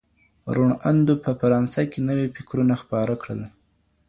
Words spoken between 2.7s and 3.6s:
خپاره کړل.